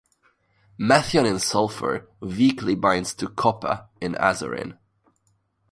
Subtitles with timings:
[0.79, 4.79] Methionine sulfur weakly binds to copper in azurin.